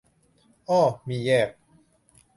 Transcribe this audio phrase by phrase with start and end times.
[0.69, 1.49] อ้อ มีแยก